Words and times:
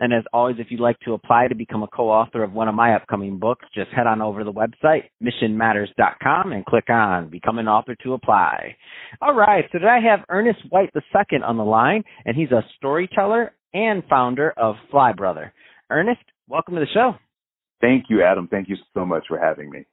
And 0.00 0.12
as 0.12 0.24
always, 0.32 0.56
if 0.58 0.66
you'd 0.70 0.80
like 0.80 0.98
to 1.00 1.12
apply 1.12 1.48
to 1.48 1.54
become 1.54 1.82
a 1.82 1.86
co-author 1.86 2.42
of 2.42 2.52
one 2.52 2.68
of 2.68 2.74
my 2.74 2.94
upcoming 2.94 3.38
books, 3.38 3.64
just 3.74 3.90
head 3.90 4.06
on 4.06 4.20
over 4.20 4.40
to 4.40 4.44
the 4.44 4.52
website, 4.52 5.04
missionmatters.com 5.22 6.52
and 6.52 6.64
click 6.66 6.90
on 6.90 7.30
Become 7.30 7.58
an 7.58 7.68
Author 7.68 7.94
to 8.02 8.14
apply. 8.14 8.76
All 9.22 9.34
right, 9.34 9.64
so 9.70 9.78
today 9.78 9.98
I 10.02 10.10
have 10.10 10.24
Ernest 10.28 10.60
White 10.70 10.90
II 10.94 11.38
on 11.44 11.56
the 11.56 11.64
line, 11.64 12.02
and 12.24 12.36
he's 12.36 12.50
a 12.50 12.64
storyteller 12.76 13.52
and 13.72 14.02
founder 14.10 14.52
of 14.56 14.74
Fly 14.90 15.12
Brother. 15.12 15.52
Ernest, 15.90 16.22
welcome 16.48 16.74
to 16.74 16.80
the 16.80 16.86
show. 16.92 17.14
Thank 17.80 18.06
you, 18.08 18.22
Adam. 18.22 18.48
Thank 18.48 18.68
you 18.68 18.76
so 18.94 19.04
much 19.04 19.24
for 19.28 19.38
having 19.38 19.70
me. 19.70 19.86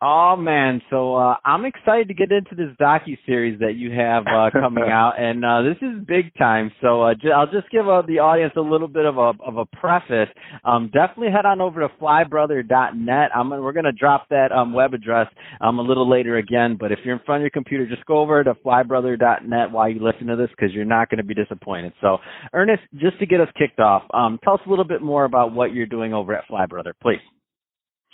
Oh 0.00 0.36
man, 0.36 0.80
so 0.90 1.16
uh, 1.16 1.34
I'm 1.44 1.64
excited 1.64 2.06
to 2.06 2.14
get 2.14 2.30
into 2.30 2.54
this 2.54 2.68
docu 2.80 3.18
series 3.26 3.58
that 3.58 3.74
you 3.74 3.90
have 3.90 4.28
uh, 4.28 4.48
coming 4.52 4.84
out, 4.84 5.14
and 5.18 5.44
uh, 5.44 5.62
this 5.62 5.76
is 5.82 6.06
big 6.06 6.32
time. 6.38 6.70
So 6.80 7.02
uh, 7.02 7.14
j- 7.14 7.32
I'll 7.32 7.50
just 7.50 7.68
give 7.72 7.88
uh, 7.88 8.02
the 8.02 8.20
audience 8.20 8.52
a 8.56 8.60
little 8.60 8.86
bit 8.86 9.06
of 9.06 9.18
a 9.18 9.32
of 9.44 9.56
a 9.56 9.64
preface. 9.64 10.28
Um, 10.64 10.88
definitely 10.92 11.32
head 11.32 11.46
on 11.46 11.60
over 11.60 11.80
to 11.80 11.88
flybrother.net. 12.00 13.30
I'm 13.34 13.50
we're 13.50 13.72
gonna 13.72 13.90
drop 13.90 14.28
that 14.28 14.52
um, 14.52 14.72
web 14.72 14.94
address 14.94 15.26
um, 15.60 15.80
a 15.80 15.82
little 15.82 16.08
later 16.08 16.36
again, 16.36 16.76
but 16.78 16.92
if 16.92 17.00
you're 17.04 17.16
in 17.16 17.22
front 17.26 17.40
of 17.40 17.42
your 17.42 17.50
computer, 17.50 17.84
just 17.84 18.06
go 18.06 18.18
over 18.18 18.44
to 18.44 18.54
flybrother.net 18.54 19.72
while 19.72 19.88
you 19.88 20.00
listen 20.00 20.28
to 20.28 20.36
this 20.36 20.50
because 20.50 20.72
you're 20.72 20.84
not 20.84 21.10
going 21.10 21.18
to 21.18 21.24
be 21.24 21.34
disappointed. 21.34 21.92
So 22.00 22.18
Ernest, 22.52 22.84
just 22.98 23.18
to 23.18 23.26
get 23.26 23.40
us 23.40 23.48
kicked 23.58 23.80
off, 23.80 24.04
um, 24.14 24.38
tell 24.44 24.54
us 24.54 24.60
a 24.64 24.70
little 24.70 24.84
bit 24.84 25.02
more 25.02 25.24
about 25.24 25.52
what 25.52 25.74
you're 25.74 25.86
doing 25.86 26.14
over 26.14 26.36
at 26.36 26.44
Flybrother, 26.48 26.92
please. 27.02 27.18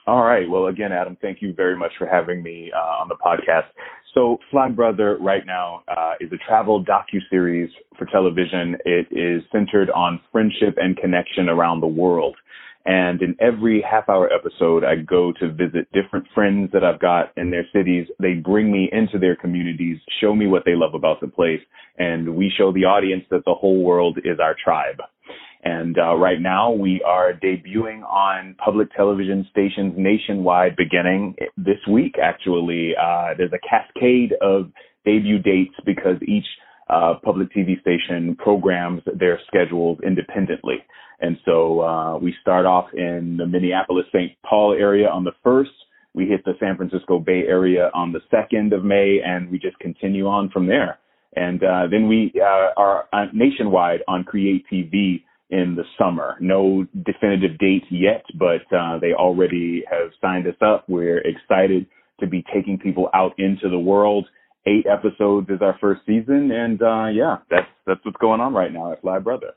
All 0.07 0.23
right. 0.23 0.49
Well, 0.49 0.67
again, 0.67 0.93
Adam, 0.93 1.17
thank 1.23 1.41
you 1.41 1.55
very 1.55 1.77
much 1.77 1.93
for 1.99 2.07
having 2.07 2.43
me 2.43 2.71
uh, 2.75 2.79
on 2.79 3.09
the 3.09 3.15
podcast. 3.15 3.69
So, 4.15 4.39
Fly 4.51 4.69
Brother 4.69 5.17
right 5.19 5.45
now 5.47 5.83
uh, 5.89 6.13
is 6.21 6.31
a 6.31 6.37
travel 6.47 6.85
docu 6.85 7.21
series 7.31 7.71
for 7.99 8.05
television. 8.07 8.77
It 8.85 9.07
is 9.11 9.43
centered 9.51 9.91
on 9.91 10.21
friendship 10.31 10.77
and 10.77 10.97
connection 10.97 11.49
around 11.49 11.81
the 11.81 11.87
world. 11.87 12.37
And 12.87 13.23
in 13.23 13.35
every 13.41 13.83
half 13.83 14.11
hour 14.11 14.31
episode, 14.31 14.85
I 14.85 14.97
go 14.97 15.33
to 15.41 15.51
visit 15.51 15.89
different 15.95 16.27
friends 16.35 16.71
that 16.73 16.85
I've 16.85 17.01
got 17.01 17.33
in 17.39 17.51
their 17.51 17.67
cities. 17.73 18.07
They 18.21 18.35
bring 18.35 18.71
me 18.71 18.91
into 18.93 19.19
their 19.19 19.37
communities, 19.37 19.99
show 20.21 20.35
me 20.35 20.47
what 20.47 20.65
they 20.67 20.75
love 20.75 20.93
about 20.93 21.23
the 21.23 21.29
place, 21.29 21.61
and 21.99 22.37
we 22.37 22.53
show 22.57 22.73
the 22.73 22.85
audience 22.85 23.25
that 23.31 23.47
the 23.47 23.55
whole 23.55 23.83
world 23.83 24.19
is 24.19 24.39
our 24.39 24.55
tribe. 24.63 25.01
And 25.65 25.99
uh, 25.99 26.15
right 26.17 26.41
now 26.41 26.73
we 26.73 27.03
are 27.07 27.33
debuting 27.33 28.03
on 28.03 28.55
public 28.63 28.95
television 28.95 29.47
stations 29.51 29.95
nationwide 29.97 30.77
beginning 30.77 31.37
this 31.57 31.79
week, 31.91 32.17
actually. 32.23 32.93
Uh, 33.01 33.29
there's 33.39 33.53
a 33.53 33.69
cascade 33.69 34.35
of 34.43 34.71
debut 35.07 35.39
dates 35.39 35.75
because 35.87 36.17
each 36.29 36.45
uh, 36.91 37.15
public 37.25 37.49
TV 37.55 37.81
station 37.81 38.37
programs 38.37 39.01
their 39.19 39.41
schedules 39.47 39.99
independently. 40.07 40.77
And 41.21 41.39
so 41.47 41.81
uh, 41.81 42.19
we 42.19 42.35
start 42.43 42.67
off 42.67 42.89
in 42.93 43.39
the 43.39 43.47
Minneapolis 43.47 44.05
St. 44.13 44.33
Paul 44.45 44.77
area 44.79 45.09
on 45.09 45.25
the 45.25 45.33
1st. 45.47 45.69
We 46.13 46.27
hit 46.27 46.45
the 46.45 46.53
San 46.61 46.77
Francisco 46.77 47.19
Bay 47.19 47.45
Area 47.49 47.91
on 47.95 48.13
the 48.13 48.21
2nd 48.31 48.75
of 48.75 48.85
May, 48.85 49.21
and 49.25 49.51
we 49.51 49.59
just 49.59 49.79
continue 49.79 50.27
on 50.27 50.51
from 50.51 50.67
there. 50.67 50.99
And 51.35 51.63
uh, 51.65 51.87
then 51.91 52.07
we 52.07 52.33
uh, 52.37 52.69
are 52.77 53.09
nationwide 53.33 54.01
on 54.07 54.25
Create 54.25 54.65
TV 54.71 55.25
in 55.51 55.77
the 55.77 55.85
summer. 55.99 56.37
No 56.41 56.87
definitive 57.05 57.59
dates 57.59 57.87
yet, 57.91 58.25
but 58.39 58.63
uh, 58.77 58.99
they 58.99 59.13
already 59.13 59.85
have 59.91 60.11
signed 60.21 60.47
us 60.47 60.57
up. 60.61 60.85
We're 60.89 61.19
excited 61.19 61.87
to 62.21 62.27
be 62.27 62.45
taking 62.55 62.79
people 62.79 63.09
out 63.15 63.33
into 63.39 63.69
the 63.69 63.79
world. 63.79 64.27
Eight 64.67 64.87
episodes 64.91 65.51
is 65.51 65.59
our 65.61 65.77
first 65.81 66.01
season, 66.07 66.51
and 66.51 66.81
uh, 66.81 67.07
yeah, 67.13 67.37
that's 67.51 67.67
that's 67.87 68.01
what's 68.05 68.17
going 68.19 68.41
on 68.41 68.55
right 68.55 68.73
now 68.73 68.93
at 68.93 69.03
Fly 69.03 69.19
Brother. 69.19 69.53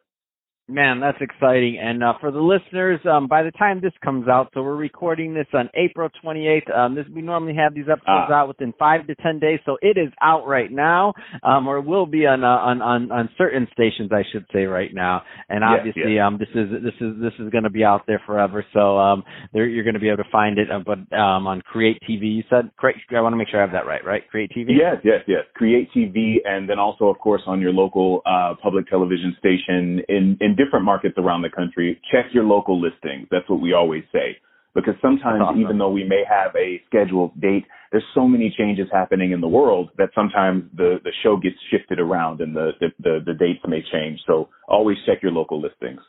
Man, 0.69 0.99
that's 0.99 1.17
exciting. 1.21 1.79
And 1.81 2.03
uh, 2.03 2.15
for 2.19 2.29
the 2.29 2.41
listeners, 2.41 2.99
um, 3.09 3.27
by 3.27 3.43
the 3.43 3.51
time 3.51 3.79
this 3.81 3.93
comes 4.03 4.27
out, 4.27 4.51
so 4.53 4.61
we're 4.61 4.75
recording 4.75 5.33
this 5.33 5.47
on 5.53 5.69
April 5.75 6.09
28th. 6.21 6.77
Um, 6.77 6.93
this 6.93 7.05
we 7.15 7.21
normally 7.21 7.55
have 7.55 7.73
these 7.73 7.85
episodes 7.85 8.27
ah. 8.29 8.33
out 8.33 8.49
within 8.49 8.73
five 8.77 9.07
to 9.07 9.15
ten 9.15 9.39
days, 9.39 9.61
so 9.65 9.77
it 9.81 9.97
is 9.97 10.11
out 10.21 10.45
right 10.45 10.69
now, 10.69 11.13
um, 11.41 11.67
or 11.69 11.79
will 11.79 12.05
be 12.05 12.25
on, 12.25 12.43
uh, 12.43 12.47
on 12.47 12.81
on 12.81 13.09
on 13.13 13.29
certain 13.37 13.65
stations, 13.71 14.11
I 14.11 14.23
should 14.29 14.45
say, 14.51 14.65
right 14.65 14.93
now. 14.93 15.21
And 15.47 15.63
obviously, 15.63 16.15
yes. 16.15 16.23
um, 16.27 16.37
this 16.37 16.49
is 16.49 16.69
this 16.83 16.93
is 16.99 17.15
this 17.21 17.33
is 17.39 17.49
going 17.49 17.63
to 17.63 17.69
be 17.69 17.85
out 17.85 18.01
there 18.05 18.21
forever. 18.25 18.65
So 18.73 18.97
um, 18.97 19.23
there 19.53 19.65
you're 19.69 19.85
going 19.85 19.93
to 19.93 20.01
be 20.01 20.09
able 20.09 20.25
to 20.25 20.29
find 20.33 20.57
it. 20.57 20.69
Uh, 20.69 20.79
but 20.85 20.99
um, 21.15 21.47
on 21.47 21.61
Create 21.61 21.97
TV, 22.03 22.35
you 22.35 22.43
said 22.49 22.71
correct. 22.77 22.99
I 23.15 23.21
want 23.21 23.31
to 23.31 23.37
make 23.37 23.47
sure 23.47 23.61
I 23.61 23.63
have 23.63 23.71
that 23.71 23.87
right. 23.87 24.03
Right, 24.03 24.27
Create 24.29 24.51
TV. 24.51 24.71
Yes, 24.77 24.97
yes, 25.05 25.21
yes. 25.27 25.45
Create 25.55 25.87
TV, 25.95 26.39
and 26.43 26.69
then 26.69 26.77
also, 26.77 27.05
of 27.05 27.19
course, 27.19 27.43
on 27.47 27.61
your 27.61 27.71
local 27.71 28.21
uh, 28.25 28.55
public 28.61 28.89
television 28.89 29.33
station 29.39 30.01
in 30.09 30.37
in 30.41 30.56
different 30.57 30.83
markets 30.83 31.15
around 31.17 31.43
the 31.43 31.49
country, 31.49 32.01
check 32.11 32.25
your 32.33 32.43
local 32.43 32.81
listings. 32.81 33.27
That's 33.31 33.49
what 33.49 33.61
we 33.61 33.73
always 33.73 34.03
say. 34.11 34.37
Because 34.75 34.95
sometimes, 35.01 35.41
awesome. 35.41 35.61
even 35.61 35.77
though 35.77 35.89
we 35.89 36.03
may 36.03 36.23
have 36.29 36.55
a 36.55 36.81
scheduled 36.87 37.39
date, 37.41 37.65
there's 37.91 38.03
so 38.13 38.27
many 38.27 38.53
changes 38.55 38.87
happening 38.91 39.31
in 39.31 39.41
the 39.41 39.47
world 39.47 39.89
that 39.97 40.09
sometimes 40.13 40.65
the, 40.75 40.97
the 41.03 41.11
show 41.23 41.37
gets 41.37 41.55
shifted 41.71 41.99
around 41.99 42.41
and 42.41 42.55
the, 42.55 42.71
the, 42.79 42.87
the, 42.99 43.19
the 43.25 43.33
dates 43.33 43.61
may 43.67 43.81
change. 43.91 44.19
So 44.27 44.49
always 44.67 44.97
check 45.05 45.23
your 45.23 45.31
local 45.31 45.59
listings. 45.61 46.01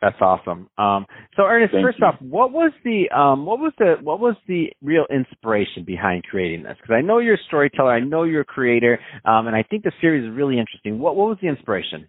That's 0.00 0.16
awesome. 0.22 0.70
Um, 0.78 1.04
so 1.36 1.42
Ernest, 1.42 1.72
Thank 1.74 1.84
first 1.84 1.98
you. 1.98 2.06
off, 2.06 2.14
what 2.20 2.52
was 2.52 2.72
the 2.84 3.10
um, 3.14 3.44
what 3.44 3.58
was 3.58 3.72
the 3.78 3.96
what 4.02 4.18
was 4.18 4.34
the 4.48 4.68
real 4.80 5.04
inspiration 5.10 5.84
behind 5.84 6.24
creating 6.24 6.62
this? 6.62 6.76
Because 6.80 6.94
I 6.94 7.02
know 7.02 7.18
you're 7.18 7.34
a 7.34 7.46
storyteller, 7.48 7.92
I 7.92 8.00
know 8.00 8.22
you're 8.22 8.40
a 8.40 8.46
creator, 8.46 8.98
um, 9.26 9.46
and 9.46 9.54
I 9.54 9.62
think 9.62 9.82
the 9.82 9.92
series 10.00 10.24
is 10.24 10.34
really 10.34 10.58
interesting. 10.58 10.98
What 10.98 11.16
what 11.16 11.28
was 11.28 11.36
the 11.42 11.48
inspiration? 11.48 12.08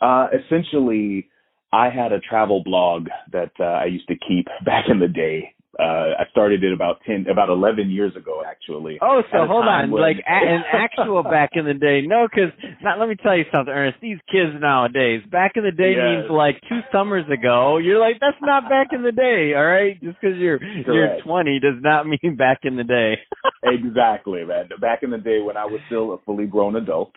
Uh, 0.00 0.28
essentially, 0.32 1.28
I 1.72 1.90
had 1.90 2.12
a 2.12 2.20
travel 2.20 2.62
blog 2.64 3.08
that 3.32 3.52
uh, 3.60 3.64
I 3.64 3.86
used 3.86 4.08
to 4.08 4.14
keep 4.14 4.46
back 4.64 4.86
in 4.88 5.00
the 5.00 5.08
day. 5.08 5.54
Uh, 5.78 6.18
I 6.18 6.24
started 6.32 6.64
it 6.64 6.72
about 6.72 6.98
ten, 7.06 7.26
about 7.30 7.50
eleven 7.50 7.88
years 7.88 8.16
ago, 8.16 8.42
actually. 8.44 8.98
Oh, 9.00 9.22
so 9.30 9.46
hold 9.46 9.64
on, 9.66 9.92
when... 9.92 10.02
like 10.02 10.16
a, 10.26 10.32
an 10.32 10.64
actual 10.72 11.22
back 11.22 11.50
in 11.52 11.66
the 11.66 11.74
day? 11.74 12.02
No, 12.04 12.26
because 12.26 12.50
not. 12.82 12.98
Let 12.98 13.08
me 13.08 13.14
tell 13.14 13.36
you 13.36 13.44
something, 13.52 13.72
Ernest. 13.72 13.98
These 14.02 14.18
kids 14.32 14.58
nowadays, 14.58 15.22
back 15.30 15.52
in 15.54 15.62
the 15.62 15.70
day 15.70 15.94
yes. 15.94 16.02
means 16.02 16.30
like 16.32 16.60
two 16.68 16.80
summers 16.90 17.26
ago. 17.30 17.76
You're 17.76 18.00
like, 18.00 18.16
that's 18.18 18.40
not 18.40 18.68
back 18.68 18.88
in 18.90 19.04
the 19.04 19.12
day, 19.12 19.52
all 19.54 19.64
right? 19.64 20.02
Just 20.02 20.18
because 20.20 20.36
you're 20.36 20.58
Correct. 20.58 20.88
you're 20.88 21.20
20 21.22 21.60
does 21.60 21.80
not 21.80 22.06
mean 22.08 22.34
back 22.36 22.60
in 22.64 22.76
the 22.76 22.82
day. 22.82 23.18
exactly, 23.62 24.44
man. 24.44 24.70
Back 24.80 25.04
in 25.04 25.10
the 25.10 25.18
day 25.18 25.38
when 25.40 25.56
I 25.56 25.66
was 25.66 25.80
still 25.86 26.12
a 26.12 26.18
fully 26.26 26.46
grown 26.46 26.74
adult, 26.74 27.12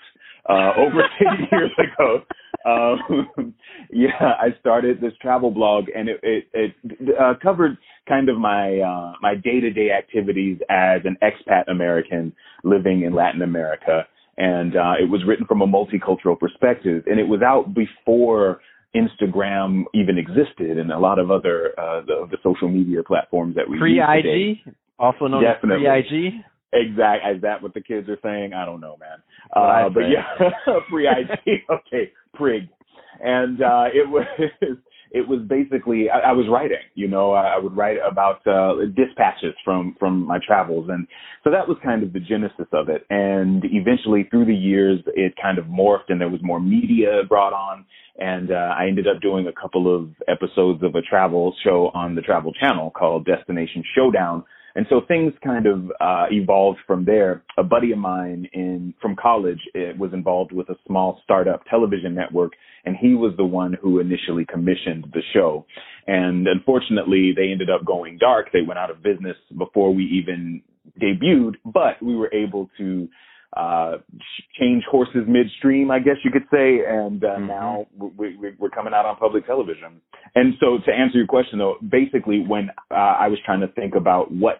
uh, 0.47 0.73
over 0.77 1.01
ten 1.17 1.47
years 1.51 1.71
ago 1.79 2.25
um, 2.66 3.53
yeah, 3.91 4.09
I 4.19 4.57
started 4.59 5.01
this 5.01 5.13
travel 5.22 5.51
blog, 5.51 5.85
and 5.95 6.09
it 6.09 6.19
it, 6.23 6.45
it 6.53 7.16
uh, 7.19 7.33
covered 7.41 7.77
kind 8.07 8.29
of 8.29 8.38
my 8.38 8.79
uh, 8.79 9.13
my 9.22 9.35
day 9.35 9.59
to 9.59 9.72
day 9.72 9.89
activities 9.91 10.59
as 10.69 11.01
an 11.05 11.17
expat 11.22 11.69
American 11.69 12.33
living 12.63 13.03
in 13.03 13.13
Latin 13.13 13.41
America, 13.41 14.07
and 14.38 14.75
uh, 14.75 14.94
it 14.99 15.09
was 15.09 15.22
written 15.25 15.45
from 15.45 15.61
a 15.61 15.67
multicultural 15.67 16.39
perspective, 16.39 17.03
and 17.07 17.19
it 17.19 17.27
was 17.27 17.41
out 17.41 17.73
before 17.73 18.59
Instagram 18.95 19.83
even 19.93 20.17
existed, 20.17 20.78
and 20.78 20.91
a 20.91 20.99
lot 20.99 21.19
of 21.19 21.31
other 21.31 21.73
uh, 21.79 22.01
the, 22.01 22.28
the 22.31 22.38
social 22.43 22.69
media 22.69 23.01
platforms 23.03 23.55
that 23.55 23.69
we 23.69 23.78
pre 23.78 23.99
IG, 23.99 24.73
also 24.99 25.28
known 25.28 25.43
Definitely. 25.43 25.88
as 25.88 26.05
pre 26.07 26.28
IG. 26.28 26.33
Exact. 26.73 27.23
Is 27.35 27.41
that 27.41 27.61
what 27.61 27.73
the 27.73 27.81
kids 27.81 28.07
are 28.07 28.17
saying? 28.23 28.53
I 28.53 28.66
don't 28.66 28.79
know, 28.79 28.97
man. 28.97 29.22
Uh, 29.53 29.89
but 29.89 30.01
yeah, 30.01 30.49
free 30.89 31.07
IG. 31.07 31.61
okay, 31.69 32.11
And 33.24 33.61
uh, 33.61 33.85
it 33.93 34.09
was 34.09 34.26
it 35.11 35.28
was 35.28 35.41
basically 35.47 36.09
I, 36.09 36.29
I 36.29 36.32
was 36.32 36.46
writing. 36.49 36.78
You 36.96 37.08
know, 37.08 37.32
I, 37.32 37.55
I 37.55 37.59
would 37.59 37.76
write 37.76 37.97
about 38.09 38.46
uh, 38.47 38.85
dispatches 38.96 39.53
from 39.64 39.96
from 39.99 40.26
my 40.26 40.40
travels, 40.46 40.90
and 40.90 41.08
so 41.43 41.52
that 41.52 41.67
was 41.67 41.78
kind 41.84 42.03
of 42.03 42.14
the 42.14 42.20
genesis 42.20 42.67
of 42.72 42.90
it. 42.90 43.05
And 43.09 43.64
eventually, 43.66 44.28
through 44.29 44.46
the 44.46 44.55
years, 44.55 44.99
it 45.16 45.34
kind 45.41 45.58
of 45.58 45.66
morphed, 45.66 46.09
and 46.09 46.20
there 46.20 46.29
was 46.29 46.41
more 46.41 46.59
media 46.59 47.22
brought 47.28 47.53
on. 47.53 47.85
And 48.17 48.52
uh, 48.52 48.76
I 48.78 48.87
ended 48.87 49.08
up 49.08 49.22
doing 49.22 49.47
a 49.47 49.61
couple 49.61 49.94
of 49.94 50.09
episodes 50.28 50.84
of 50.84 50.96
a 50.96 51.02
travel 51.02 51.55
show 51.64 51.91
on 51.94 52.16
the 52.16 52.22
Travel 52.22 52.53
Channel 52.53 52.91
called 52.91 53.26
Destination 53.26 53.84
Showdown 53.96 54.44
and 54.76 54.85
so 54.90 55.02
things 55.08 55.34
kind 55.44 55.66
of 55.66 55.91
uh, 56.00 56.26
evolved 56.32 56.79
from 56.88 57.06
there. 57.06 57.44
A 57.58 57.64
buddy 57.64 57.91
of 57.91 57.97
mine 57.97 58.47
in 58.53 58.94
from 59.02 59.16
college 59.16 59.59
it 59.73 59.97
was 59.97 60.14
involved 60.14 60.52
with 60.52 60.70
a 60.70 60.76
small 60.88 61.20
startup 61.23 61.64
television 61.66 62.16
network, 62.16 62.53
and 62.85 62.96
he 62.96 63.14
was 63.14 63.34
the 63.38 63.46
one 63.46 63.76
who 63.82 64.00
initially 64.00 64.46
commissioned 64.46 65.08
the 65.14 65.22
show. 65.34 65.66
And 66.08 66.47
unfortunately, 66.47 67.34
they 67.35 67.52
ended 67.52 67.70
up 67.70 67.85
going 67.85 68.18
dark. 68.18 68.47
They 68.52 68.62
went 68.66 68.79
out 68.79 68.90
of 68.90 69.03
business 69.03 69.38
before 69.58 69.94
we 69.94 70.03
even 70.03 70.62
debuted, 71.00 71.56
but 71.66 72.02
we 72.02 72.16
were 72.16 72.34
able 72.34 72.70
to 72.78 73.08
uh, 73.55 73.97
change 74.59 74.83
horses 74.89 75.23
midstream, 75.27 75.91
I 75.91 75.99
guess 75.99 76.15
you 76.23 76.31
could 76.31 76.47
say, 76.51 76.79
and 76.87 77.23
uh, 77.23 77.27
mm-hmm. 77.27 77.47
now 77.47 77.85
we, 78.17 78.37
we, 78.37 78.51
we're 78.57 78.69
coming 78.69 78.93
out 78.93 79.05
on 79.05 79.17
public 79.17 79.45
television. 79.45 79.99
And 80.35 80.53
so, 80.59 80.77
to 80.85 80.91
answer 80.91 81.17
your 81.17 81.27
question, 81.27 81.59
though, 81.59 81.75
basically, 81.87 82.45
when 82.47 82.69
uh, 82.89 82.93
I 82.93 83.27
was 83.27 83.39
trying 83.45 83.59
to 83.61 83.67
think 83.67 83.95
about 83.95 84.31
what 84.31 84.59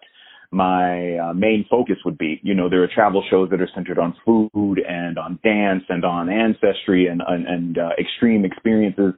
my 0.50 1.16
uh, 1.16 1.32
main 1.32 1.64
focus 1.70 1.96
would 2.04 2.18
be, 2.18 2.38
you 2.42 2.54
know, 2.54 2.68
there 2.68 2.82
are 2.82 2.88
travel 2.94 3.24
shows 3.30 3.48
that 3.50 3.62
are 3.62 3.70
centered 3.74 3.98
on 3.98 4.14
food 4.26 4.78
and 4.86 5.18
on 5.18 5.38
dance 5.42 5.84
and 5.88 6.04
on 6.04 6.28
ancestry 6.28 7.06
and 7.06 7.22
and, 7.26 7.46
and 7.46 7.78
uh, 7.78 7.88
extreme 7.98 8.44
experiences, 8.44 9.14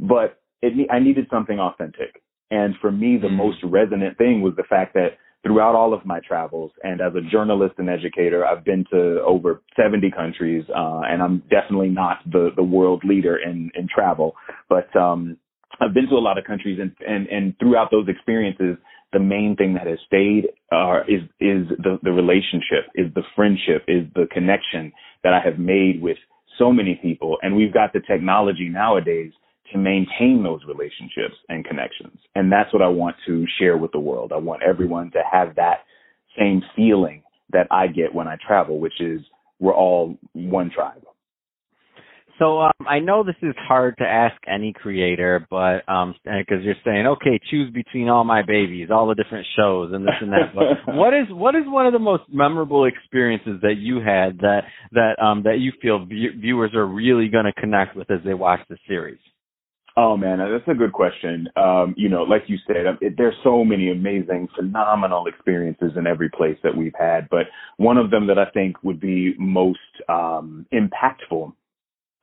but 0.00 0.40
it, 0.62 0.88
I 0.90 1.00
needed 1.00 1.26
something 1.30 1.60
authentic. 1.60 2.22
And 2.50 2.74
for 2.80 2.90
me, 2.90 3.18
the 3.20 3.26
mm-hmm. 3.26 3.36
most 3.36 3.58
resonant 3.62 4.16
thing 4.16 4.40
was 4.40 4.54
the 4.56 4.62
fact 4.62 4.94
that 4.94 5.18
throughout 5.48 5.74
all 5.74 5.94
of 5.94 6.04
my 6.04 6.20
travels. 6.20 6.70
And 6.82 7.00
as 7.00 7.12
a 7.14 7.30
journalist 7.30 7.74
and 7.78 7.88
educator, 7.88 8.46
I've 8.46 8.64
been 8.64 8.84
to 8.90 9.22
over 9.22 9.62
70 9.80 10.10
countries, 10.10 10.64
uh, 10.68 11.00
and 11.04 11.22
I'm 11.22 11.42
definitely 11.50 11.88
not 11.88 12.18
the, 12.30 12.50
the 12.54 12.62
world 12.62 13.02
leader 13.04 13.38
in, 13.38 13.70
in 13.74 13.88
travel, 13.92 14.34
but, 14.68 14.94
um, 14.94 15.38
I've 15.80 15.94
been 15.94 16.08
to 16.08 16.16
a 16.16 16.18
lot 16.18 16.38
of 16.38 16.44
countries 16.44 16.80
and, 16.80 16.92
and, 17.06 17.28
and 17.28 17.54
throughout 17.60 17.92
those 17.92 18.08
experiences, 18.08 18.76
the 19.12 19.20
main 19.20 19.54
thing 19.56 19.74
that 19.74 19.86
has 19.86 19.98
stayed, 20.06 20.48
uh, 20.72 21.00
is, 21.06 21.22
is 21.40 21.68
the, 21.78 21.98
the 22.02 22.10
relationship, 22.10 22.90
is 22.94 23.06
the 23.14 23.22
friendship, 23.36 23.84
is 23.86 24.04
the 24.14 24.26
connection 24.32 24.92
that 25.22 25.32
I 25.32 25.40
have 25.40 25.58
made 25.58 26.02
with 26.02 26.18
so 26.58 26.72
many 26.72 26.98
people. 27.00 27.38
And 27.42 27.56
we've 27.56 27.72
got 27.72 27.92
the 27.92 28.00
technology 28.00 28.68
nowadays 28.68 29.32
to 29.72 29.78
maintain 29.78 30.42
those 30.42 30.60
relationships 30.66 31.34
and 31.48 31.64
connections. 31.64 32.18
And 32.34 32.50
that's 32.50 32.72
what 32.72 32.82
I 32.82 32.88
want 32.88 33.16
to 33.26 33.44
share 33.58 33.76
with 33.76 33.92
the 33.92 34.00
world. 34.00 34.32
I 34.32 34.38
want 34.38 34.62
everyone 34.62 35.10
to 35.12 35.22
have 35.30 35.56
that 35.56 35.84
same 36.38 36.62
feeling 36.76 37.22
that 37.52 37.66
I 37.70 37.86
get 37.86 38.14
when 38.14 38.28
I 38.28 38.36
travel, 38.46 38.78
which 38.78 39.00
is 39.00 39.20
we're 39.58 39.74
all 39.74 40.16
one 40.32 40.70
tribe. 40.74 41.02
So 42.38 42.60
um, 42.60 42.72
I 42.88 43.00
know 43.00 43.24
this 43.24 43.34
is 43.42 43.54
hard 43.66 43.96
to 43.98 44.04
ask 44.04 44.36
any 44.46 44.72
creator, 44.72 45.44
but 45.50 45.88
um, 45.88 46.14
because 46.24 46.62
you're 46.62 46.76
saying, 46.84 47.06
okay, 47.06 47.40
choose 47.50 47.72
between 47.72 48.08
all 48.08 48.22
my 48.22 48.42
babies, 48.42 48.90
all 48.92 49.08
the 49.08 49.16
different 49.16 49.44
shows, 49.56 49.92
and 49.92 50.04
this 50.04 50.14
and 50.20 50.30
that. 50.30 50.54
But 50.54 50.94
what 50.94 51.14
is 51.14 51.26
what 51.30 51.56
is 51.56 51.62
one 51.66 51.86
of 51.86 51.92
the 51.92 51.98
most 51.98 52.22
memorable 52.32 52.84
experiences 52.84 53.60
that 53.62 53.74
you 53.78 53.96
had 53.96 54.38
that 54.38 54.62
that 54.92 55.20
um, 55.20 55.42
that 55.42 55.58
you 55.58 55.72
feel 55.82 56.06
viewers 56.06 56.74
are 56.74 56.86
really 56.86 57.28
going 57.28 57.46
to 57.46 57.60
connect 57.60 57.96
with 57.96 58.08
as 58.10 58.20
they 58.24 58.34
watch 58.34 58.60
the 58.68 58.76
series? 58.86 59.18
Oh 60.00 60.16
man, 60.16 60.38
that's 60.38 60.68
a 60.68 60.78
good 60.78 60.92
question. 60.92 61.48
Um, 61.56 61.92
you 61.96 62.08
know, 62.08 62.22
like 62.22 62.44
you 62.46 62.56
said, 62.68 62.86
um, 62.86 62.98
it, 63.00 63.14
there's 63.16 63.34
so 63.42 63.64
many 63.64 63.90
amazing, 63.90 64.46
phenomenal 64.54 65.26
experiences 65.26 65.90
in 65.96 66.06
every 66.06 66.30
place 66.30 66.56
that 66.62 66.76
we've 66.76 66.94
had, 66.96 67.28
but 67.28 67.46
one 67.78 67.96
of 67.96 68.12
them 68.12 68.28
that 68.28 68.38
I 68.38 68.48
think 68.52 68.76
would 68.84 69.00
be 69.00 69.34
most 69.40 69.80
um, 70.08 70.66
impactful 70.72 71.52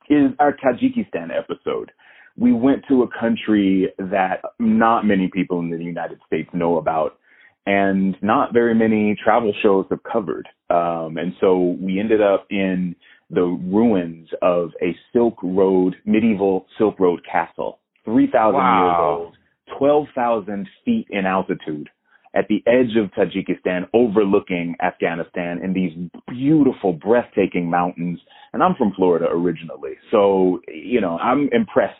is 0.08 0.30
our 0.38 0.56
Tajikistan 0.56 1.28
episode. 1.36 1.92
We 2.38 2.54
went 2.54 2.84
to 2.88 3.02
a 3.02 3.08
country 3.20 3.92
that 3.98 4.40
not 4.58 5.04
many 5.04 5.28
people 5.28 5.60
in 5.60 5.68
the 5.68 5.76
United 5.76 6.20
States 6.26 6.48
know 6.54 6.78
about, 6.78 7.18
and 7.66 8.16
not 8.22 8.54
very 8.54 8.74
many 8.74 9.18
travel 9.22 9.52
shows 9.62 9.84
have 9.90 10.02
covered. 10.02 10.48
Um, 10.70 11.18
and 11.18 11.34
so 11.42 11.76
we 11.78 12.00
ended 12.00 12.22
up 12.22 12.46
in 12.48 12.96
the 13.30 13.42
ruins 13.42 14.28
of 14.42 14.70
a 14.82 14.94
Silk 15.12 15.36
Road, 15.42 15.96
medieval 16.04 16.66
Silk 16.78 17.00
Road 17.00 17.20
castle, 17.30 17.78
3,000 18.04 18.54
wow. 18.54 18.84
years 18.84 19.26
old, 19.26 19.78
12,000 19.78 20.68
feet 20.84 21.06
in 21.10 21.26
altitude 21.26 21.88
at 22.36 22.46
the 22.48 22.62
edge 22.66 22.96
of 22.96 23.10
Tajikistan 23.12 23.88
overlooking 23.94 24.76
Afghanistan 24.84 25.58
in 25.64 25.72
these 25.72 25.92
beautiful, 26.28 26.92
breathtaking 26.92 27.70
mountains. 27.70 28.20
And 28.52 28.62
I'm 28.62 28.74
from 28.74 28.92
Florida 28.94 29.26
originally. 29.30 29.94
So, 30.10 30.60
you 30.68 31.00
know, 31.00 31.18
I'm 31.18 31.48
impressed 31.52 31.94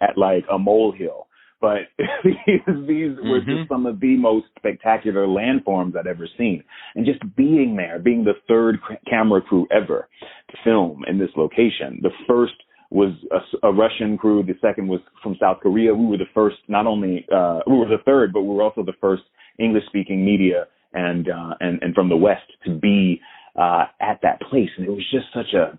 at 0.00 0.16
like 0.16 0.44
a 0.50 0.58
molehill 0.58 1.26
but 1.62 1.78
these, 2.24 2.60
these 2.66 3.16
were 3.22 3.40
mm-hmm. 3.40 3.50
just 3.50 3.68
some 3.70 3.86
of 3.86 4.00
the 4.00 4.16
most 4.16 4.46
spectacular 4.58 5.26
landforms 5.26 5.96
I'd 5.96 6.08
ever 6.08 6.28
seen. 6.36 6.62
And 6.96 7.06
just 7.06 7.20
being 7.36 7.76
there, 7.76 8.00
being 8.00 8.24
the 8.24 8.34
third 8.48 8.78
camera 9.08 9.40
crew 9.40 9.66
ever 9.70 10.08
to 10.50 10.56
film 10.64 11.04
in 11.08 11.18
this 11.18 11.30
location. 11.36 12.00
The 12.02 12.10
first 12.28 12.54
was 12.90 13.12
a, 13.30 13.68
a, 13.68 13.72
Russian 13.72 14.18
crew. 14.18 14.42
The 14.42 14.54
second 14.60 14.88
was 14.88 15.00
from 15.22 15.36
South 15.40 15.60
Korea. 15.62 15.94
We 15.94 16.06
were 16.06 16.18
the 16.18 16.24
first, 16.34 16.56
not 16.68 16.86
only, 16.86 17.24
uh, 17.34 17.60
we 17.66 17.78
were 17.78 17.86
the 17.86 18.02
third, 18.04 18.32
but 18.32 18.42
we 18.42 18.54
were 18.54 18.62
also 18.62 18.82
the 18.82 18.92
first 19.00 19.22
English 19.58 19.84
speaking 19.86 20.24
media 20.24 20.66
and, 20.92 21.30
uh, 21.30 21.54
and, 21.60 21.80
and 21.80 21.94
from 21.94 22.08
the 22.08 22.16
West 22.16 22.42
to 22.66 22.74
be, 22.74 23.20
uh, 23.56 23.84
at 24.00 24.18
that 24.22 24.40
place. 24.50 24.68
And 24.76 24.86
it 24.86 24.90
was 24.90 25.06
just 25.10 25.26
such 25.32 25.54
a, 25.54 25.78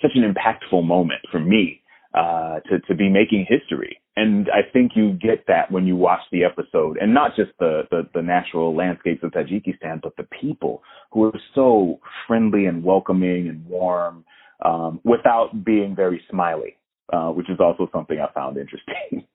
such 0.00 0.12
an 0.14 0.22
impactful 0.22 0.86
moment 0.86 1.20
for 1.32 1.40
me, 1.40 1.80
uh, 2.14 2.60
to, 2.70 2.78
to 2.86 2.94
be 2.94 3.08
making 3.08 3.46
history 3.48 4.00
and 4.16 4.48
I 4.50 4.60
think 4.72 4.92
you 4.94 5.12
get 5.12 5.46
that 5.48 5.70
when 5.72 5.86
you 5.86 5.96
watch 5.96 6.20
the 6.30 6.44
episode, 6.44 6.98
and 6.98 7.12
not 7.12 7.34
just 7.34 7.50
the, 7.58 7.82
the, 7.90 8.02
the 8.14 8.22
natural 8.22 8.74
landscapes 8.74 9.24
of 9.24 9.32
Tajikistan, 9.32 10.00
but 10.02 10.16
the 10.16 10.26
people 10.40 10.82
who 11.10 11.24
are 11.24 11.40
so 11.54 11.98
friendly 12.26 12.66
and 12.66 12.84
welcoming 12.84 13.48
and 13.48 13.66
warm, 13.66 14.24
um, 14.64 15.00
without 15.02 15.64
being 15.64 15.96
very 15.96 16.22
smiley, 16.30 16.76
uh, 17.12 17.30
which 17.30 17.50
is 17.50 17.58
also 17.58 17.88
something 17.92 18.18
I 18.20 18.32
found 18.32 18.56
interesting. 18.56 19.26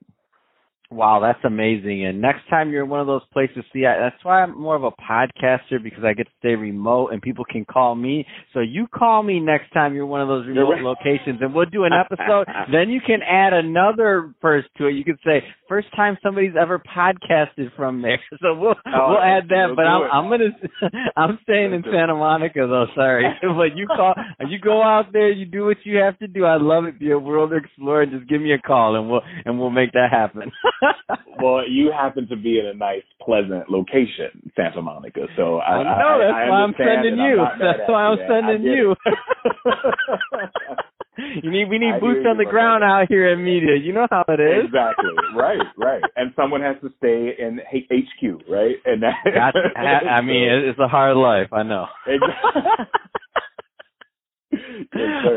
Wow, 0.92 1.20
that's 1.20 1.38
amazing. 1.44 2.04
And 2.04 2.20
next 2.20 2.48
time 2.50 2.70
you're 2.70 2.82
in 2.82 2.90
one 2.90 2.98
of 2.98 3.06
those 3.06 3.22
places, 3.32 3.64
see, 3.72 3.86
I, 3.86 3.96
that's 3.96 4.24
why 4.24 4.42
I'm 4.42 4.60
more 4.60 4.74
of 4.74 4.82
a 4.82 4.90
podcaster 4.90 5.80
because 5.80 6.02
I 6.02 6.14
get 6.14 6.26
to 6.26 6.32
stay 6.40 6.56
remote 6.56 7.10
and 7.12 7.22
people 7.22 7.44
can 7.48 7.64
call 7.64 7.94
me. 7.94 8.26
So 8.52 8.58
you 8.58 8.88
call 8.88 9.22
me 9.22 9.38
next 9.38 9.72
time 9.72 9.94
you're 9.94 10.06
one 10.06 10.20
of 10.20 10.26
those 10.26 10.48
remote 10.48 10.80
locations 10.82 11.40
and 11.40 11.54
we'll 11.54 11.66
do 11.66 11.84
an 11.84 11.92
episode. 11.92 12.48
then 12.72 12.90
you 12.90 13.00
can 13.06 13.20
add 13.22 13.52
another 13.52 14.34
verse 14.42 14.64
to 14.78 14.86
it. 14.86 14.94
You 14.94 15.04
can 15.04 15.16
say, 15.24 15.44
first 15.70 15.86
time 15.94 16.18
somebody's 16.20 16.54
ever 16.60 16.80
podcasted 16.80 17.74
from 17.76 18.02
there. 18.02 18.18
So 18.42 18.54
we'll, 18.54 18.74
oh, 18.86 19.08
we'll 19.10 19.18
add 19.18 19.48
that. 19.50 19.66
We'll 19.66 19.76
but 19.76 19.82
I'm, 19.82 20.10
I'm 20.10 20.28
going 20.28 20.40
to, 20.80 20.90
I'm 21.14 21.38
staying 21.42 21.74
in 21.74 21.84
Santa 21.84 22.14
Monica 22.14 22.60
though, 22.60 22.86
sorry. 22.94 23.24
but 23.42 23.76
you 23.76 23.86
call, 23.86 24.14
you 24.48 24.58
go 24.58 24.82
out 24.82 25.12
there, 25.12 25.30
you 25.30 25.44
do 25.44 25.66
what 25.66 25.76
you 25.84 25.98
have 25.98 26.18
to 26.20 26.26
do. 26.26 26.44
I 26.46 26.56
love 26.56 26.86
it. 26.86 26.98
Be 26.98 27.10
a 27.10 27.18
world 27.18 27.52
explorer. 27.52 28.06
Just 28.06 28.28
give 28.28 28.40
me 28.40 28.52
a 28.52 28.58
call 28.58 28.96
and 28.96 29.10
we'll, 29.10 29.20
and 29.44 29.60
we'll 29.60 29.70
make 29.70 29.92
that 29.92 30.08
happen. 30.10 30.50
well, 31.42 31.68
you 31.68 31.92
happen 31.92 32.28
to 32.28 32.36
be 32.36 32.58
in 32.58 32.66
a 32.66 32.74
nice, 32.74 33.04
pleasant 33.20 33.70
location, 33.70 34.50
Santa 34.56 34.80
Monica. 34.80 35.26
So 35.36 35.58
I, 35.58 35.76
oh, 35.76 35.80
I 35.80 35.84
know 35.84 36.18
that's 36.18 36.34
I, 36.34 36.42
I 36.42 36.48
why 36.48 36.56
I'm 36.62 36.74
sending 36.78 37.18
you. 37.18 37.44
That's 37.60 37.88
why 37.88 38.02
I'm 38.06 38.18
sending 38.26 38.62
you. 38.64 38.96
you 41.42 41.50
need 41.50 41.68
we 41.68 41.78
need 41.78 41.94
I 41.94 42.00
boots 42.00 42.24
on 42.28 42.38
the 42.38 42.44
ground 42.44 42.84
out 42.84 43.06
here 43.08 43.32
in 43.32 43.44
media. 43.44 43.76
You 43.76 43.92
know 43.92 44.06
how 44.10 44.24
it 44.28 44.40
is. 44.40 44.66
Exactly. 44.66 45.10
right. 45.36 45.60
Right. 45.76 46.02
And 46.16 46.32
someone 46.36 46.60
has 46.62 46.76
to 46.82 46.90
stay 46.98 47.32
in 47.38 47.58
HQ, 47.58 48.48
right? 48.48 48.76
And 48.84 49.02
that, 49.02 49.14
I 50.06 50.20
mean, 50.20 50.48
it's 50.48 50.78
a 50.78 50.88
hard 50.88 51.16
life. 51.16 51.52
I 51.52 51.62
know. 51.62 51.86
Exactly. 52.06 52.86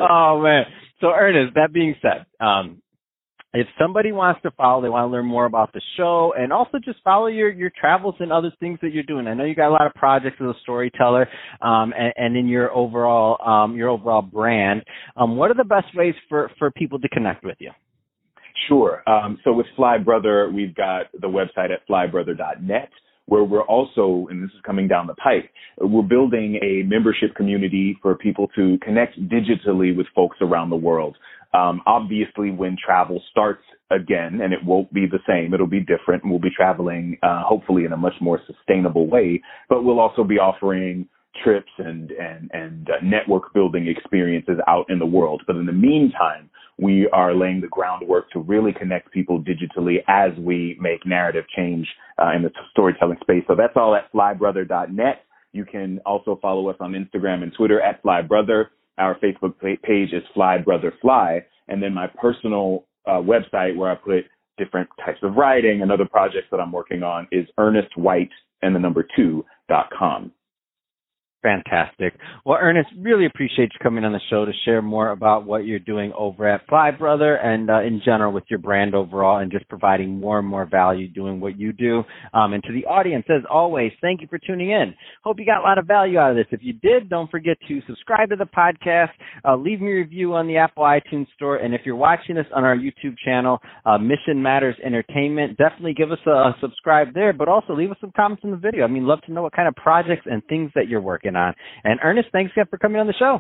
oh 0.10 0.42
man. 0.42 0.66
So 1.02 1.08
Ernest, 1.08 1.56
that 1.56 1.74
being 1.74 1.96
said, 2.02 2.26
um, 2.40 2.83
if 3.54 3.68
somebody 3.80 4.12
wants 4.12 4.42
to 4.42 4.52
follow, 4.52 4.82
they 4.82 4.90
want 4.90 5.10
to 5.10 5.12
learn 5.12 5.26
more 5.26 5.46
about 5.46 5.74
the 5.74 5.82
show 5.96 6.34
and 6.38 6.52
also 6.52 6.80
just 6.84 7.00
follow 7.04 7.28
your, 7.28 7.52
your 7.52 7.72
travels 7.80 8.16
and 8.20 8.32
other 8.32 8.52
things 8.60 8.80
that 8.82 8.94
you're 8.94 9.04
doing. 9.04 9.28
I 9.28 9.36
know 9.36 9.44
you 9.44 9.54
got 9.54 9.70
a 9.70 9.72
lot 9.72 9.86
of 9.86 9.94
projects 9.94 10.38
as 10.42 10.48
a 10.48 10.54
storyteller, 10.64 11.28
um, 11.62 11.94
and, 11.98 12.14
and, 12.18 12.38
in 12.38 12.48
your 12.48 12.72
overall, 12.74 13.38
um, 13.48 13.76
your 13.76 13.90
overall 13.90 14.24
brand. 14.24 14.84
Um, 15.16 15.38
what 15.38 15.52
are 15.52 15.56
the 15.56 15.64
best 15.64 15.96
ways 15.96 16.16
for, 16.28 16.50
for 16.58 16.72
people 16.72 17.00
to 17.00 17.10
connect 17.10 17.44
with 17.44 17.58
you? 17.60 17.72
Sure. 18.68 19.08
Um, 19.08 19.38
so 19.44 19.54
with 19.54 19.68
Fly 19.76 19.98
Brother, 20.00 20.50
we've 20.52 20.74
got 20.74 21.08
the 21.14 21.28
website 21.28 21.72
at 21.72 21.88
flybrother.net 21.88 22.90
where 23.26 23.44
we're 23.44 23.64
also, 23.64 24.28
and 24.30 24.44
this 24.44 24.52
is 24.52 24.62
coming 24.66 24.88
down 24.88 25.08
the 25.08 25.16
pike, 25.16 25.50
we're 25.80 26.02
building 26.02 26.60
a 26.62 26.84
membership 26.88 27.36
community 27.36 27.98
for 28.02 28.16
people 28.16 28.48
to 28.56 28.78
connect 28.82 29.18
digitally 29.30 29.96
with 29.96 30.08
folks 30.16 30.38
around 30.42 30.70
the 30.70 30.76
world. 30.76 31.16
Um, 31.54 31.82
obviously, 31.86 32.52
when 32.52 32.76
travel 32.84 33.22
starts 33.32 33.64
again, 33.92 34.42
and 34.42 34.54
it 34.54 34.60
won't 34.66 34.92
be 34.92 35.06
the 35.06 35.20
same, 35.28 35.54
it'll 35.54 35.68
be 35.68 35.80
different. 35.80 36.24
And 36.24 36.32
we'll 36.32 36.42
be 36.42 36.50
traveling, 36.56 37.18
uh, 37.24 37.44
hopefully, 37.44 37.86
in 37.86 37.94
a 37.94 37.98
much 37.98 38.16
more 38.20 38.40
sustainable 38.48 39.08
way. 39.08 39.42
But 39.70 39.84
we'll 39.84 40.00
also 40.00 40.24
be 40.24 40.40
offering 40.40 41.08
trips 41.44 41.72
and 41.78 42.12
and 42.12 42.50
and 42.54 42.90
uh, 42.90 43.04
network 43.04 43.54
building 43.54 43.88
experiences 43.88 44.58
out 44.68 44.86
in 44.90 45.00
the 45.00 45.06
world. 45.06 45.44
But 45.46 45.56
in 45.56 45.66
the 45.66 45.72
meantime, 45.72 46.50
we 46.84 47.08
are 47.20 47.34
laying 47.34 47.62
the 47.62 47.68
groundwork 47.78 48.26
to 48.32 48.40
really 48.40 48.74
connect 48.82 49.12
people 49.18 49.38
digitally 49.52 49.98
as 50.08 50.32
we 50.38 50.78
make 50.88 51.06
narrative 51.06 51.46
change 51.56 51.88
uh, 52.22 52.32
in 52.36 52.42
the 52.44 52.50
t- 52.50 52.56
storytelling 52.72 53.18
space. 53.22 53.44
So 53.48 53.56
that's 53.56 53.78
all 53.82 53.96
at 53.96 54.12
flybrother.net. 54.14 55.18
You 55.54 55.66
can 55.66 56.00
also 56.06 56.40
follow 56.42 56.70
us 56.72 56.78
on 56.80 56.92
Instagram 56.94 57.44
and 57.44 57.54
Twitter 57.54 57.80
at 57.82 58.04
flybrother. 58.04 58.60
Our 58.98 59.16
Facebook 59.20 59.54
page 59.62 60.12
is 60.14 60.24
Fly 60.34 60.58
Brother 60.58 60.94
Fly, 61.02 61.30
and 61.70 61.82
then 61.82 61.94
my 61.94 62.08
personal 62.22 62.86
uh, 63.08 63.22
website 63.34 63.76
where 63.76 63.92
I 63.92 63.96
put 63.96 64.26
different 64.58 64.90
types 65.04 65.20
of 65.24 65.36
writing 65.36 65.82
and 65.82 65.92
other 65.92 66.06
projects 66.06 66.48
that 66.52 66.60
I'm 66.60 66.72
working 66.72 67.02
on 67.02 67.28
is 67.32 67.48
Ernest 67.58 67.90
and 68.62 68.76
the 68.76 68.80
number 68.80 69.06
two 69.16 69.46
dot 69.68 69.88
com. 69.98 70.32
Fantastic. 71.44 72.14
Well, 72.46 72.58
Ernest, 72.60 72.88
really 72.98 73.26
appreciate 73.26 73.72
you 73.74 73.80
coming 73.84 74.06
on 74.06 74.14
the 74.14 74.22
show 74.30 74.46
to 74.46 74.52
share 74.64 74.82
more 74.82 75.10
about 75.10 75.46
what 75.46 75.66
you're 75.66 75.78
doing 75.78 76.14
over 76.18 76.48
at 76.48 76.66
Fly 76.68 76.92
Brother 76.92 77.36
and 77.36 77.70
uh, 77.70 77.82
in 77.82 78.02
general 78.04 78.32
with 78.32 78.46
your 78.50 78.60
brand 78.60 78.96
overall 78.96 79.40
and 79.40 79.52
just 79.52 79.68
providing 79.68 80.22
more 80.22 80.40
and 80.40 80.48
more 80.48 80.66
value 80.66 81.10
doing 81.10 81.42
what 81.42 81.60
you 81.60 81.74
do. 81.74 82.04
Um, 82.34 82.54
and 82.54 82.64
to 82.64 82.72
the 82.72 82.86
audience, 82.86 83.26
as 83.30 83.44
always, 83.52 83.92
thank 84.00 84.22
you 84.22 84.28
for 84.28 84.40
tuning 84.40 84.72
in. 84.72 84.96
Hope 85.26 85.38
you 85.38 85.46
got 85.46 85.60
a 85.60 85.64
lot 85.64 85.78
of 85.78 85.86
value 85.86 86.18
out 86.18 86.32
of 86.32 86.38
this. 86.38 86.46
If 86.52 86.62
you 86.64 86.74
did, 86.74 87.10
don't 87.10 87.30
forget 87.30 87.58
to 87.68 87.82
subscribe 87.88 88.30
to 88.30 88.38
the 88.38 88.46
podcast, 88.46 89.12
uh, 89.44 89.58
leave 89.58 89.82
me 89.82 89.92
a 89.92 89.96
review 89.96 90.36
on 90.36 90.48
the 90.48 90.56
Apple 90.56 90.84
iTunes 90.84 91.28
Store, 91.36 91.58
and 91.58 91.74
if 91.74 91.82
you're 91.84 91.98
watching 91.98 92.36
this 92.36 92.46
on 92.56 92.64
our 92.64 92.78
YouTube 92.78 93.16
channel, 93.24 93.60
uh, 93.86 93.98
Mission 93.98 94.42
Matters 94.42 94.78
Entertainment, 94.82 95.58
definitely 95.58 95.94
give 95.94 96.10
us 96.14 96.20
a, 96.26 96.30
a 96.32 96.56
subscribe 96.62 97.14
there, 97.14 97.34
but 97.34 97.50
also 97.50 97.74
leave 97.74 97.92
us 97.92 97.98
some 98.00 98.14
comments 98.16 98.46
in 98.46 98.52
the 98.52 98.58
video. 98.58 98.86
I 98.86 98.88
mean, 98.88 99.06
love 99.06 99.20
to 99.24 99.34
know 99.34 99.42
what 99.42 99.54
kind 99.54 99.68
of 99.68 99.76
projects 99.76 100.26
and 100.26 100.42
things 100.46 100.72
that 100.76 100.88
you're 100.88 101.02
working 101.02 101.33
on. 101.36 101.56
And 101.84 102.00
Ernest, 102.04 102.30
thanks 102.32 102.52
again 102.54 102.66
for 102.70 102.78
coming 102.78 103.00
on 103.00 103.08
the 103.08 103.14
show. 103.14 103.40